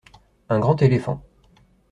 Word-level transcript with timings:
Un 0.49 0.57
grand 0.57 0.81
éléphant. 0.81 1.21